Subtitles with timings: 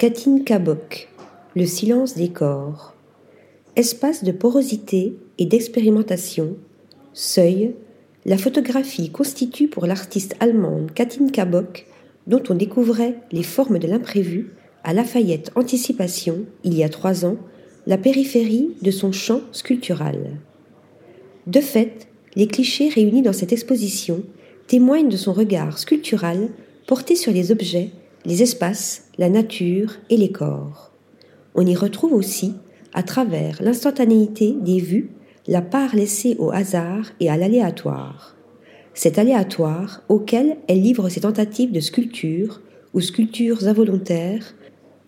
[0.00, 1.10] Katine Kabok,
[1.54, 2.94] Le silence des corps.
[3.76, 6.56] Espace de porosité et d'expérimentation,
[7.12, 7.74] seuil,
[8.24, 11.86] la photographie constitue pour l'artiste allemande Katine Kabok,
[12.26, 17.36] dont on découvrait les formes de l'imprévu à Lafayette Anticipation il y a trois ans,
[17.86, 20.38] la périphérie de son champ sculptural.
[21.46, 24.22] De fait, les clichés réunis dans cette exposition
[24.66, 26.48] témoignent de son regard sculptural
[26.86, 27.90] porté sur les objets,
[28.24, 30.92] les espaces, la nature et les corps.
[31.54, 32.54] On y retrouve aussi,
[32.92, 35.10] à travers l'instantanéité des vues,
[35.46, 38.36] la part laissée au hasard et à l'aléatoire.
[38.94, 42.60] Cet aléatoire auquel elle livre ses tentatives de sculpture
[42.92, 44.54] ou sculptures involontaires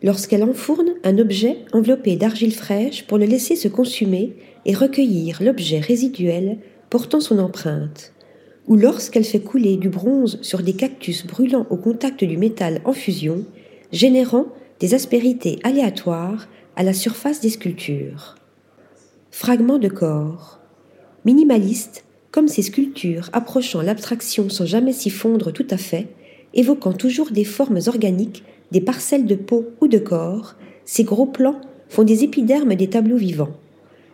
[0.02, 5.80] lorsqu'elle enfourne un objet enveloppé d'argile fraîche pour le laisser se consumer et recueillir l'objet
[5.80, 6.58] résiduel
[6.90, 8.12] portant son empreinte,
[8.66, 12.92] ou lorsqu'elle fait couler du bronze sur des cactus brûlant au contact du métal en
[12.92, 13.44] fusion,
[13.92, 14.46] générant
[14.80, 18.36] des aspérités aléatoires à la surface des sculptures.
[19.30, 20.60] Fragments de corps.
[21.24, 26.08] Minimaliste, comme ces sculptures approchant l'abstraction sans jamais s'y fondre tout à fait,
[26.54, 31.60] évoquant toujours des formes organiques, des parcelles de peau ou de corps, ces gros plans
[31.88, 33.56] font des épidermes des tableaux vivants.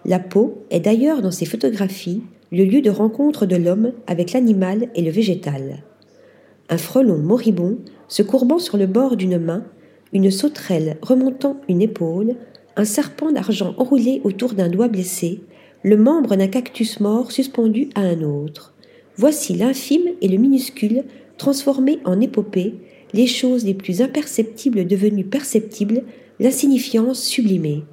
[0.04, 4.88] La peau est d'ailleurs dans ces photographies le lieu de rencontre de l'homme avec l'animal
[4.94, 5.84] et le végétal.
[6.70, 9.64] Un frelon moribond se courbant sur le bord d'une main,
[10.12, 12.36] une sauterelle remontant une épaule,
[12.76, 15.41] un serpent d'argent enroulé autour d'un doigt blessé,
[15.82, 18.74] le membre d'un cactus mort suspendu à un autre.
[19.16, 21.04] Voici l'infime et le minuscule
[21.36, 22.74] transformés en épopée,
[23.12, 26.02] les choses les plus imperceptibles devenues perceptibles,
[26.41, 27.84] l'insignifiance sublimée.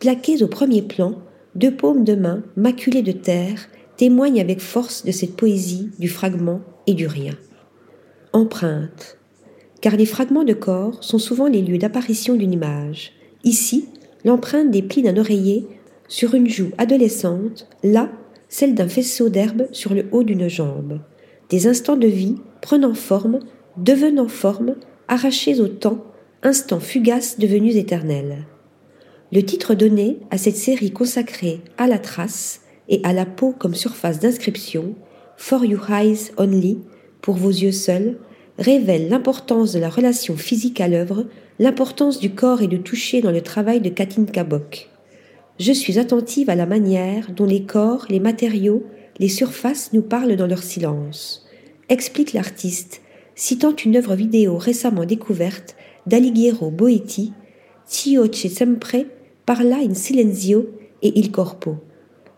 [0.00, 1.18] Plaqués au premier plan,
[1.54, 3.68] deux paumes de main, maculées de terre,
[4.04, 7.32] témoignent avec force de cette poésie du fragment et du rien.
[8.34, 9.16] Empreinte.
[9.80, 13.12] Car les fragments de corps sont souvent les lieux d'apparition d'une image.
[13.44, 13.88] Ici,
[14.22, 15.66] l'empreinte des plis d'un oreiller
[16.06, 18.10] sur une joue adolescente, là,
[18.50, 21.00] celle d'un faisceau d'herbe sur le haut d'une jambe.
[21.48, 23.40] Des instants de vie prenant forme,
[23.78, 24.74] devenant forme,
[25.08, 26.04] arrachés au temps,
[26.42, 28.44] instants fugaces devenus éternels.
[29.32, 33.74] Le titre donné à cette série consacrée à la trace et à la peau comme
[33.74, 34.94] surface d'inscription,
[35.36, 36.78] For Your Eyes Only,
[37.20, 38.18] pour vos yeux seuls,
[38.58, 41.26] révèle l'importance de la relation physique à l'œuvre,
[41.58, 44.88] l'importance du corps et du toucher dans le travail de Katyn Kabok.
[45.58, 48.84] Je suis attentive à la manière dont les corps, les matériaux,
[49.18, 51.46] les surfaces nous parlent dans leur silence,
[51.88, 53.02] explique l'artiste,
[53.34, 57.32] citant une œuvre vidéo récemment découverte d'Alighiero Boetti,
[57.86, 59.06] Tio ce sempre
[59.44, 60.70] parla in silenzio
[61.02, 61.76] et il corpo.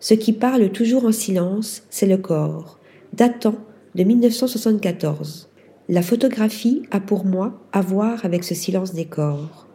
[0.01, 2.79] Ce qui parle toujours en silence, c'est le corps,
[3.13, 3.57] datant
[3.95, 5.49] de 1974.
[5.89, 9.67] La photographie a pour moi à voir avec ce silence des corps.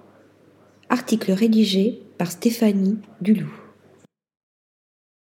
[0.90, 3.61] Article rédigé par Stéphanie Dulou.